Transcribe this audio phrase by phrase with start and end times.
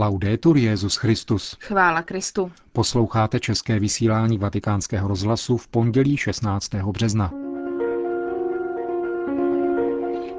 [0.00, 1.56] Laudetur Jezus Christus.
[1.60, 2.52] Chvála Kristu.
[2.72, 6.74] Posloucháte české vysílání Vatikánského rozhlasu v pondělí 16.
[6.74, 7.32] března.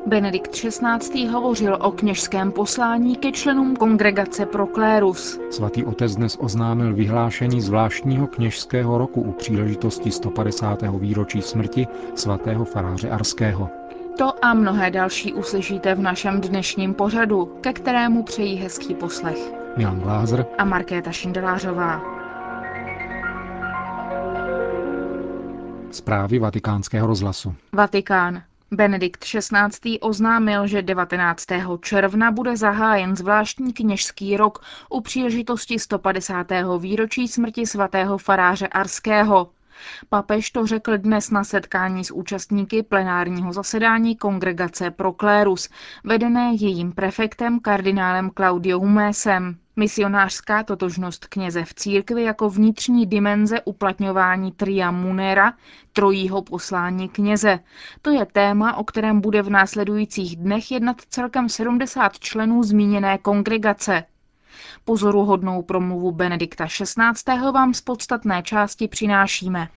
[0.06, 1.28] Benedikt XVI.
[1.28, 5.40] hovořil o kněžském poslání ke členům kongregace pro klérus.
[5.52, 10.82] Svatý otec dnes oznámil vyhlášení zvláštního kněžského roku u příležitosti 150.
[11.00, 13.79] výročí smrti svatého faráře Arského.
[14.20, 19.38] To a mnohé další uslyšíte v našem dnešním pořadu, ke kterému přejí hezký poslech.
[19.78, 22.02] Milan Glázer a Markéta Šindelářová.
[25.92, 27.56] Zprávy vatikánského rozhlasu.
[27.74, 28.44] Vatikán.
[28.72, 30.00] Benedikt XVI.
[30.00, 31.46] oznámil, že 19.
[31.82, 36.48] června bude zahájen zvláštní kněžský rok u příležitosti 150.
[36.80, 39.50] výročí smrti svatého faráře Arského.
[40.10, 45.70] Papež to řekl dnes na setkání s účastníky plenárního zasedání Kongregace pro klérus,
[46.04, 49.58] vedené jejím prefektem kardinálem Claudio Humésem.
[49.76, 55.54] Misionářská totožnost kněze v církvi jako vnitřní dimenze uplatňování tria munera,
[55.94, 57.60] trojího poslání kněze.
[58.02, 64.04] To je téma, o kterém bude v následujících dnech jednat celkem 70 členů zmíněné kongregace.
[64.86, 67.52] Pozoruhodnou promluvu Benedikta XVI.
[67.54, 69.70] vám z podstatné části přinášíme.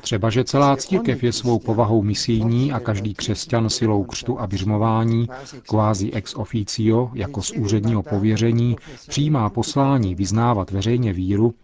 [0.00, 5.28] Třeba, že celá církev je svou povahou misijní a každý křesťan silou křtu a vyřmování,
[5.68, 8.76] kvázi ex officio, jako z úředního pověření,
[9.08, 11.54] přijímá poslání vyznávat veřejně víru,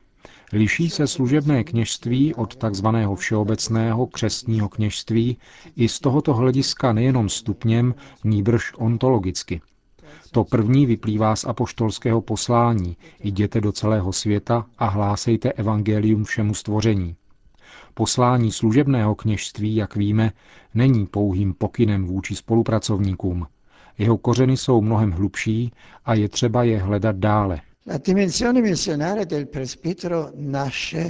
[0.53, 5.39] liší se služebné kněžství od takzvaného všeobecného křestního kněžství
[5.77, 9.61] i z tohoto hlediska nejenom stupněm, níbrž ontologicky–
[10.37, 12.97] to první vyplývá z apoštolského poslání.
[13.21, 17.17] Jděte do celého světa a hlásejte evangelium všemu stvoření.
[17.95, 20.33] Poslání služebného kněžství, jak víme,
[20.75, 23.47] není pouhým pokynem vůči spolupracovníkům.
[23.99, 25.73] Jeho kořeny jsou mnohem hlubší
[26.05, 27.61] a je třeba je hledat dále,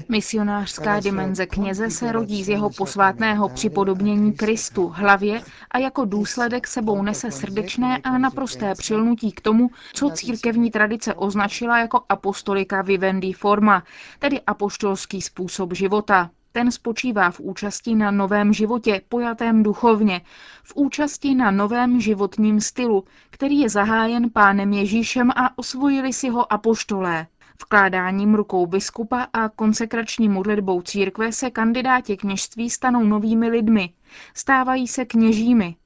[0.08, 7.02] Misionářská dimenze kněze se rodí z jeho posvátného připodobnění Kristu, hlavě a jako důsledek sebou
[7.02, 13.84] nese srdečné a naprosté přilnutí k tomu, co církevní tradice označila jako apostolika vivendi forma,
[14.18, 16.30] tedy apoštolský způsob života.
[16.56, 20.20] Ten spočívá v účasti na novém životě, pojatém duchovně,
[20.64, 26.52] v účasti na novém životním stylu, který je zahájen pánem Ježíšem a osvojili si ho
[26.52, 27.26] apoštolé.
[27.62, 33.92] Vkládáním rukou biskupa a konsekrační modlitbou církve se kandidáti kněžství stanou novými lidmi,
[34.34, 35.76] stávají se kněžími.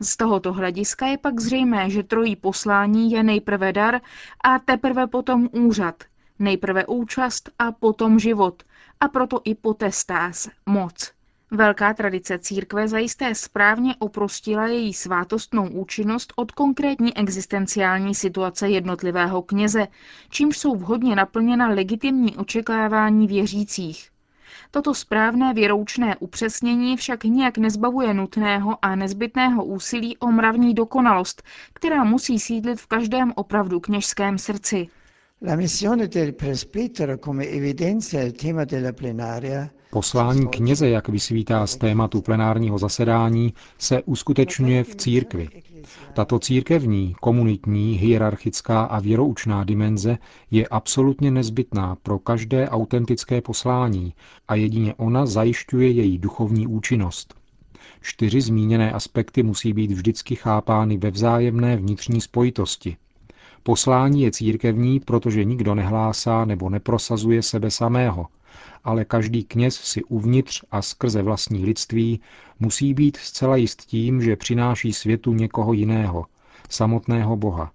[0.00, 4.00] Z tohoto hlediska je pak zřejmé, že trojí poslání je nejprve dar
[4.44, 6.04] a teprve potom úřad.
[6.38, 8.62] Nejprve účast a potom život,
[9.00, 11.12] a proto i potestás, moc.
[11.50, 19.88] Velká tradice církve zajisté správně oprostila její svátostnou účinnost od konkrétní existenciální situace jednotlivého kněze,
[20.30, 24.10] čímž jsou vhodně naplněna legitimní očekávání věřících.
[24.70, 31.42] Toto správné věroučné upřesnění však nijak nezbavuje nutného a nezbytného úsilí o mravní dokonalost,
[31.72, 34.88] která musí sídlit v každém opravdu kněžském srdci.
[35.44, 41.76] La missione del presbitero, come evidenzia il tema della plenaria, Poslání kněze, jak vysvítá z
[41.76, 45.48] tématu plenárního zasedání, se uskutečňuje v církvi.
[46.14, 50.18] Tato církevní, komunitní, hierarchická a věroučná dimenze
[50.50, 54.14] je absolutně nezbytná pro každé autentické poslání
[54.48, 57.34] a jedině ona zajišťuje její duchovní účinnost.
[58.00, 62.96] Čtyři zmíněné aspekty musí být vždycky chápány ve vzájemné vnitřní spojitosti–
[63.62, 68.26] Poslání je církevní, protože nikdo nehlásá nebo neprosazuje sebe samého,
[68.84, 72.20] ale každý kněz si uvnitř a skrze vlastní lidství
[72.60, 76.26] musí být zcela jist tím, že přináší světu někoho jiného,
[76.70, 77.72] samotného Boha.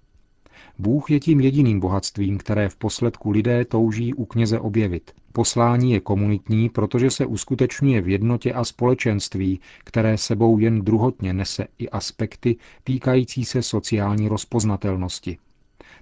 [0.80, 5.12] Bůh je tím jediným bohatstvím, které v posledku lidé touží u kněze objevit.
[5.34, 11.68] Poslání je komunitní, protože se uskutečňuje v jednotě a společenství, které sebou jen druhotně nese
[11.80, 15.38] i aspekty týkající se sociální rozpoznatelnosti.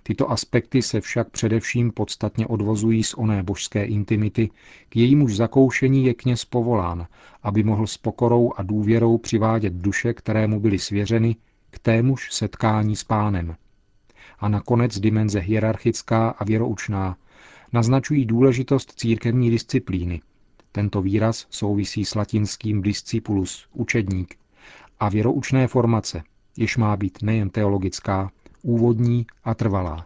[0.08, 4.50] Tyto aspekty se však především podstatně odvozují z oné božské intimity,
[4.90, 7.08] k jejímuž zakoušení je kněz povolán,
[7.44, 11.36] aby mohl s pokorou a důvěrou přivádět duše, které mu byly svěřeny,
[11.70, 13.56] k témuž setkání s pánem.
[14.40, 17.18] A nakonec dimenze hierarchická a věroučná
[17.74, 20.22] naznačují důležitost církevní disciplíny.
[20.72, 24.36] Tento výraz souvisí s latinským discipulus, učedník,
[25.00, 26.24] a věroučné formace,
[26.58, 28.32] jež má být nejen teologická,
[28.66, 30.06] úvodní a trvalá.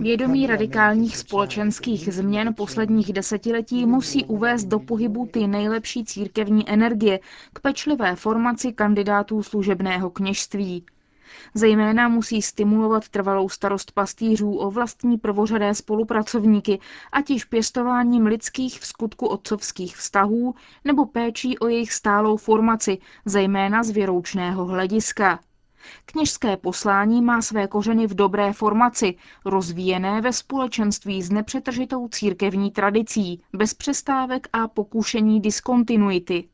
[0.00, 7.20] Vědomí radikálních společenských změn posledních desetiletí musí uvést do pohybu ty nejlepší církevní energie
[7.52, 10.84] k pečlivé formaci kandidátů služebného kněžství.
[11.54, 16.78] Zejména musí stimulovat trvalou starost pastýřů o vlastní prvořadé spolupracovníky,
[17.12, 20.54] ať již pěstováním lidských v skutku otcovských vztahů
[20.84, 25.40] nebo péčí o jejich stálou formaci, zejména z věroučného hlediska.
[26.06, 33.42] Kněžské poslání má své kořeny v dobré formaci, rozvíjené ve společenství s nepřetržitou církevní tradicí,
[33.52, 36.48] bez přestávek a pokušení diskontinuity.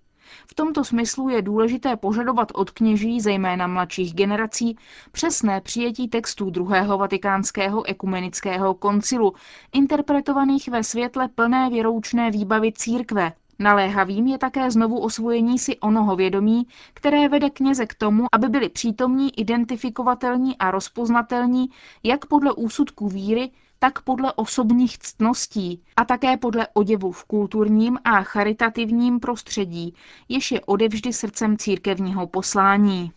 [0.47, 4.77] V tomto smyslu je důležité požadovat od kněží, zejména mladších generací,
[5.13, 9.33] přesné přijetí textů druhého vatikánského ekumenického koncilu,
[9.73, 13.33] interpretovaných ve světle plné věroučné výbavy církve,
[13.63, 18.69] Naléhavým je také znovu osvojení si onoho vědomí, které vede kněze k tomu, aby byli
[18.69, 21.69] přítomní, identifikovatelní a rozpoznatelní
[22.03, 28.23] jak podle úsudků víry, tak podle osobních ctností a také podle oděvu v kulturním a
[28.23, 29.95] charitativním prostředí,
[30.29, 33.13] jež je odevždy srdcem církevního poslání.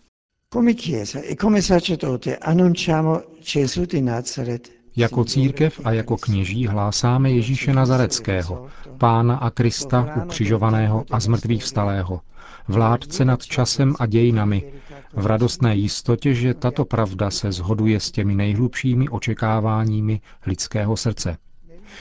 [0.54, 3.22] Come Chiesa e come sacerdote annunciamo
[3.54, 11.06] Gesù di Nazaret jako církev a jako kněží hlásáme Ježíše Nazareckého, Pána a Krista ukřižovaného
[11.12, 12.22] a zmrtvých vstalého,
[12.68, 14.74] vládce nad časem a dějinami,
[15.14, 21.38] v radostné jistotě, že tato pravda se zhoduje s těmi nejhlubšími očekáváními lidského srdce.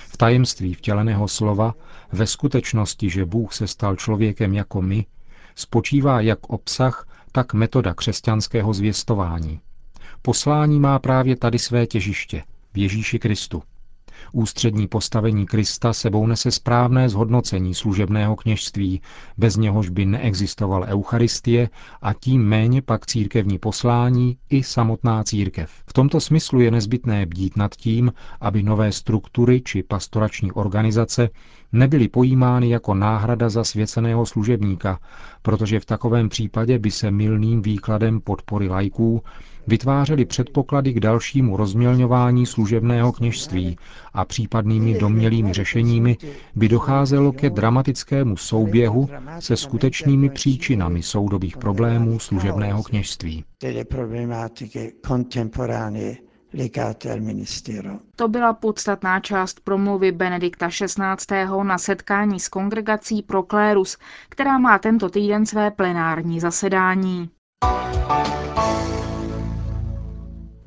[0.09, 1.75] V tajemství vtěleného slova,
[2.13, 5.07] ve skutečnosti, že Bůh se stal člověkem jako my,
[5.55, 9.61] spočívá jak obsah, tak metoda křesťanského zvěstování.
[10.23, 12.43] Poslání má právě tady své těžiště–
[12.75, 13.63] v Ježíši Kristu.
[14.33, 19.01] Ústřední postavení Krista sebou nese správné zhodnocení služebného kněžství,
[19.39, 21.69] bez něhož by neexistoval Eucharistie
[22.03, 25.71] a tím méně pak církevní poslání i samotná církev.
[25.87, 31.29] V tomto smyslu je nezbytné bdít nad tím, aby nové struktury či pastorační organizace
[31.73, 34.99] nebyly pojímány jako náhrada za svěceného služebníka,
[35.43, 39.23] protože v takovém případě by se milným výkladem podpory lajků
[39.67, 43.77] vytvářely předpoklady k dalšímu rozmělňování služebného kněžství
[44.13, 46.17] a případnými domnělými řešeními
[46.55, 49.09] by docházelo ke dramatickému souběhu
[49.39, 53.45] se skutečnými příčinami soudobých problémů služebného kněžství.
[58.17, 61.47] To byla podstatná část promluvy Benedikta XVI.
[61.63, 67.31] na setkání s kongregací pro klérus, která má tento týden své plenární zasedání.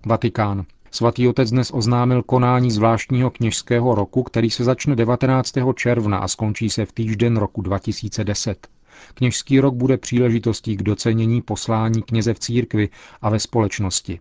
[0.08, 0.66] Vatikán.
[0.92, 5.54] Svatý otec dnes oznámil konání zvláštního kněžského roku, který se začne 19.
[5.76, 8.68] června a skončí se v týžden roku 2010.
[9.14, 12.90] Kněžský rok bude příležitostí k docenění poslání kněze v církvi
[13.22, 14.20] a ve společnosti.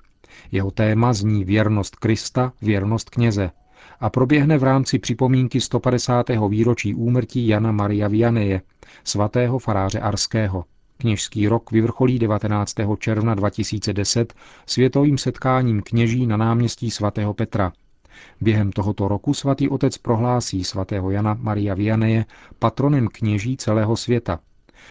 [0.53, 3.51] Jeho téma zní věrnost Krista, věrnost kněze
[4.01, 6.27] a proběhne v rámci připomínky 150.
[6.49, 8.63] výročí úmrtí Jana Maria Vianeje,
[9.05, 10.65] svatého faráře Arského.
[10.99, 12.75] Kněžský rok vyvrcholí 19.
[12.99, 14.35] června 2010
[14.67, 17.73] světovým setkáním kněží na náměstí svatého Petra.
[18.41, 22.25] Během tohoto roku svatý otec prohlásí svatého Jana Maria Vianeje
[22.59, 24.39] patronem kněží celého světa.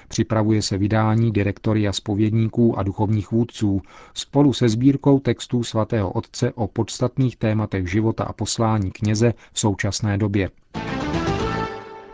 [0.07, 3.81] Připravuje se vydání direktoria spovědníků a duchovních vůdců
[4.13, 10.17] spolu se sbírkou textů svatého otce o podstatných tématech života a poslání kněze v současné
[10.17, 10.49] době.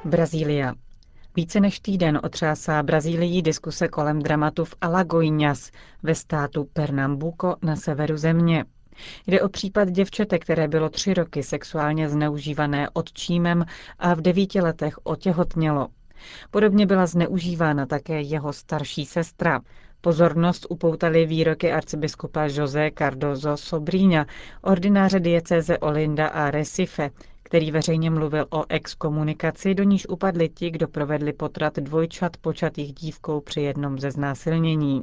[0.05, 0.73] Brazília.
[1.35, 5.71] Více než týden otřásá Brazílií diskuse kolem dramatu v Alagoinhas
[6.03, 8.65] ve státu Pernambuco na severu země.
[9.27, 13.65] Jde o případ děvčete, které bylo tři roky sexuálně zneužívané odčímem
[14.00, 15.88] a v devíti letech otěhotnělo.
[16.51, 19.61] Podobně byla zneužívána také jeho starší sestra.
[20.01, 24.25] Pozornost upoutaly výroky arcibiskupa José Cardozo Sobrína,
[24.61, 27.09] ordináře diecéze Olinda a Recife,
[27.51, 33.41] který veřejně mluvil o exkomunikaci, do níž upadli ti, kdo provedli potrat dvojčat počatých dívkou
[33.41, 35.01] při jednom ze znásilnění.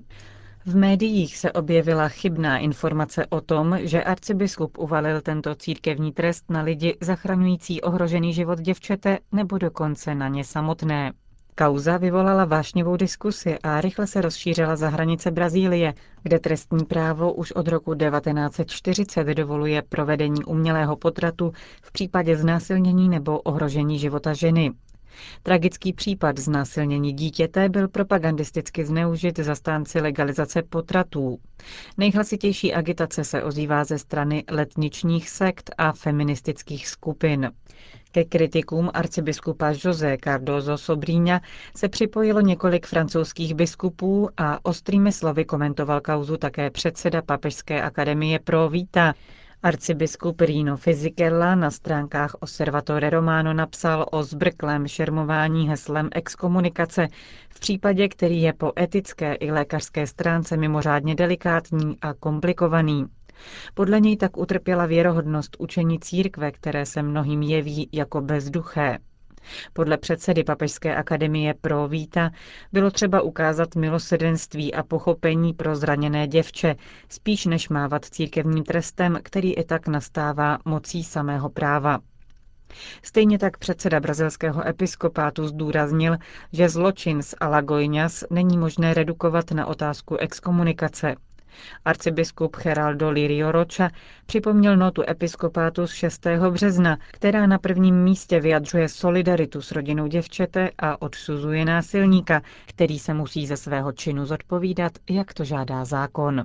[0.66, 6.62] V médiích se objevila chybná informace o tom, že arcibiskup uvalil tento církevní trest na
[6.62, 11.12] lidi zachraňující ohrožený život děvčete nebo dokonce na ně samotné.
[11.58, 17.52] Kauza vyvolala vášnivou diskusi a rychle se rozšířila za hranice Brazílie, kde trestní právo už
[17.52, 24.70] od roku 1940 dovoluje provedení umělého potratu v případě znásilnění nebo ohrožení života ženy.
[25.42, 31.38] Tragický případ znásilnění dítěte byl propagandisticky zneužit zastánci legalizace potratů.
[31.96, 37.50] Nejhlasitější agitace se ozývá ze strany letničních sekt a feministických skupin.
[38.12, 41.40] Ke kritikům arcibiskupa José Cardozo Sobrína
[41.76, 48.68] se připojilo několik francouzských biskupů a ostrými slovy komentoval kauzu také předseda Papežské akademie pro
[48.68, 49.14] Víta.
[49.62, 57.08] Arcibiskup Rino Fisichella na stránkách Osservatore Romano napsal o zbrklém šermování heslem exkomunikace
[57.48, 63.06] v případě, který je po etické i lékařské stránce mimořádně delikátní a komplikovaný.
[63.74, 68.98] Podle něj tak utrpěla věrohodnost učení církve, které se mnohým jeví jako bezduché.
[69.72, 72.30] Podle předsedy Papežské akademie pro Víta
[72.72, 76.76] bylo třeba ukázat milosedenství a pochopení pro zraněné děvče,
[77.08, 81.98] spíš než mávat církevním trestem, který i tak nastává mocí samého práva.
[83.02, 86.16] Stejně tak předseda brazilského episkopátu zdůraznil,
[86.52, 91.14] že zločin z Alagoinas není možné redukovat na otázku exkomunikace.
[91.84, 93.90] Arcibiskup Geraldo Lirio Rocha
[94.26, 96.26] připomněl notu episkopátu z 6.
[96.50, 103.14] března, která na prvním místě vyjadřuje solidaritu s rodinou děvčete a odsuzuje násilníka, který se
[103.14, 106.44] musí ze svého činu zodpovídat, jak to žádá zákon.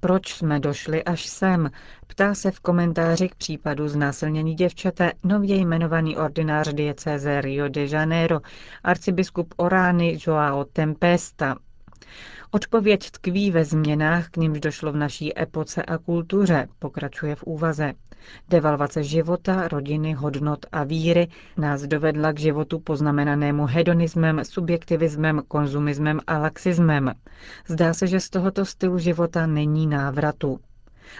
[0.00, 1.70] Proč jsme došli až sem?
[2.06, 8.40] Ptá se v komentáři k případu znásilnění děvčete nově jmenovaný ordinář diecéze Rio de Janeiro,
[8.84, 11.56] arcibiskup Orány Joao Tempesta.
[12.50, 17.92] Odpověď tkví ve změnách, k nímž došlo v naší epoce a kultuře, pokračuje v úvaze.
[18.48, 26.38] Devalvace života, rodiny, hodnot a víry nás dovedla k životu poznamenanému hedonismem, subjektivismem, konzumismem a
[26.38, 27.14] laxismem.
[27.66, 30.60] Zdá se, že z tohoto stylu života není návratu.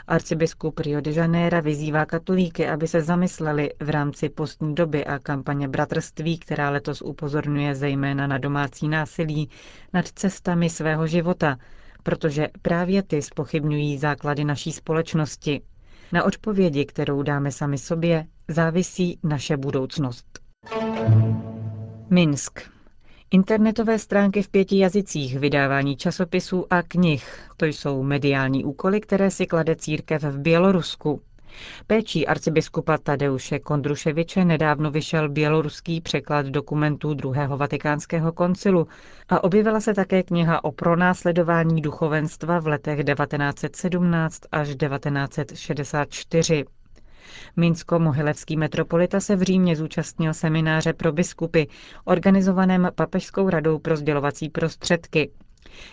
[0.07, 5.69] Arcibiskup Rio de Janeiro vyzývá katolíky, aby se zamysleli v rámci postní doby a kampaně
[5.69, 9.51] bratrství, která letos upozorňuje zejména na domácí násilí,
[9.93, 11.57] nad cestami svého života,
[12.03, 15.61] protože právě ty spochybňují základy naší společnosti.
[16.13, 20.39] Na odpovědi, kterou dáme sami sobě, závisí naše budoucnost.
[22.11, 22.78] Minsk.
[23.31, 27.51] Internetové stránky v pěti jazycích, vydávání časopisů a knih.
[27.57, 31.21] To jsou mediální úkoly, které si klade církev v Bělorusku.
[31.87, 38.89] Péčí arcibiskupa Tadeuše Kondruševiče nedávno vyšel běloruský překlad dokumentů druhého vatikánského koncilu
[39.29, 46.65] a objevila se také kniha o pronásledování duchovenstva v letech 1917 až 1964.
[47.57, 51.65] Minsko-mohilevský metropolita se v Římě zúčastnil semináře pro biskupy,
[52.05, 55.31] organizovaném Papežskou radou pro sdělovací prostředky.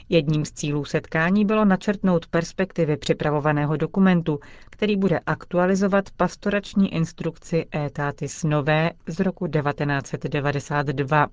[0.09, 4.39] Jedním z cílů setkání bylo načrtnout perspektivy připravovaného dokumentu,
[4.69, 11.27] který bude aktualizovat pastorační instrukci Etatis Nové z roku 1992.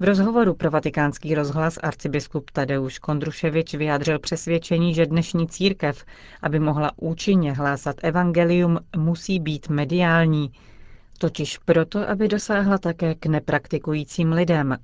[0.00, 6.04] V rozhovoru pro vatikánský rozhlas arcibiskup Tadeusz Kondruševič vyjádřil přesvědčení, že dnešní církev,
[6.42, 10.52] aby mohla účinně hlásat evangelium, musí být mediální,
[11.18, 14.76] totiž proto, aby dosáhla také k nepraktikujícím lidem.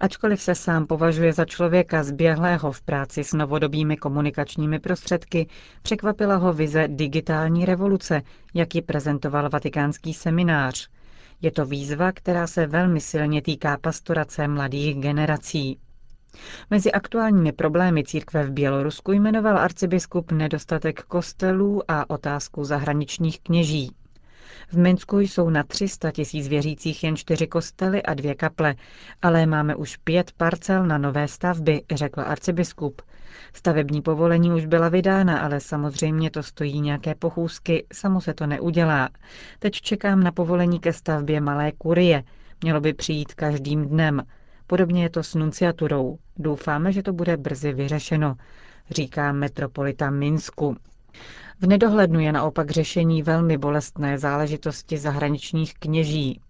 [0.00, 5.46] Ačkoliv se sám považuje za člověka zběhlého v práci s novodobými komunikačními prostředky,
[5.82, 8.22] překvapila ho vize digitální revoluce,
[8.54, 10.88] jak ji prezentoval vatikánský seminář.
[11.42, 15.78] Je to výzva, která se velmi silně týká pastorace mladých generací.
[16.70, 23.92] Mezi aktuálními problémy církve v Bělorusku jmenoval arcibiskup nedostatek kostelů a otázku zahraničních kněží.
[24.72, 28.74] V Minsku jsou na 300 tisíc věřících jen čtyři kostely a dvě kaple,
[29.22, 33.02] ale máme už pět parcel na nové stavby, řekl arcibiskup.
[33.52, 39.08] Stavební povolení už byla vydána, ale samozřejmě to stojí nějaké pochůzky, samo se to neudělá.
[39.58, 42.24] Teď čekám na povolení ke stavbě malé kurie.
[42.62, 44.22] Mělo by přijít každým dnem.
[44.66, 46.18] Podobně je to s nunciaturou.
[46.36, 48.36] Doufáme, že to bude brzy vyřešeno,
[48.90, 50.76] říká metropolita Minsku.
[51.60, 56.40] V nedohlednu je naopak řešení velmi bolestné záležitosti zahraničních kněží.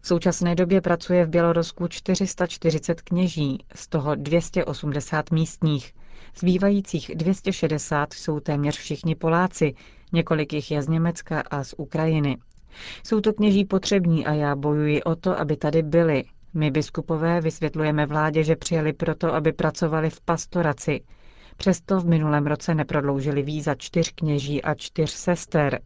[0.00, 5.94] V současné době pracuje v Bělorusku 440 kněží, z toho 280 místních.
[6.38, 9.74] Zbývajících 260 jsou téměř všichni Poláci,
[10.12, 12.36] několik jich je z Německa a z Ukrajiny.
[13.04, 16.24] Jsou to kněží potřební a já bojuji o to, aby tady byli.
[16.54, 21.00] My biskupové vysvětlujeme vládě, že přijeli proto, aby pracovali v pastoraci.
[21.56, 25.80] Přesto v minulém roce neprodloužili víza čtyř kněží a čtyř sester.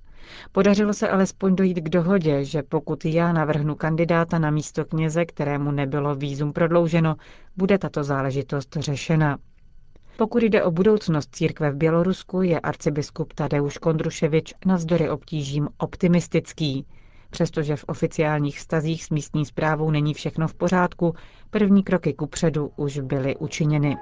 [0.52, 5.71] Podařilo se alespoň dojít k dohodě, že pokud já navrhnu kandidáta na místo kněze, kterému
[5.71, 7.17] nebylo výzum prodlouženo,
[7.57, 9.38] bude tato záležitost řešena.
[10.18, 16.87] Pokud jde o budoucnost církve v Bělorusku, je arcibiskup Tadeusz Kondruševič navzdory obtížím optimistický.
[17.30, 21.14] Přestože v oficiálních stazích s místní zprávou není všechno v pořádku,
[21.50, 23.96] první kroky kupředu už byly učiněny.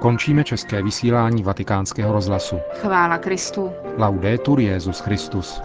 [0.00, 2.56] Končíme české vysílání vatikánského rozhlasu.
[2.72, 3.72] Chvála Kristu.
[3.98, 5.60] Laudetur Jezus Christus.